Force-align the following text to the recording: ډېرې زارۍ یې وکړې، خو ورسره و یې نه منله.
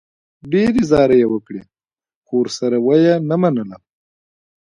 ډېرې 0.51 0.81
زارۍ 0.89 1.17
یې 1.21 1.27
وکړې، 1.31 1.61
خو 2.25 2.33
ورسره 2.41 2.77
و 2.85 2.89
یې 3.05 3.15
نه 3.29 3.35
منله. 3.41 3.77